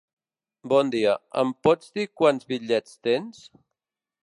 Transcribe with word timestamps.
Bon 0.71 0.89
dia, 0.95 1.11
em 1.41 1.51
pots 1.67 1.93
dir 1.99 2.07
quants 2.23 2.51
bitllets 2.53 2.99
tens? 3.09 3.47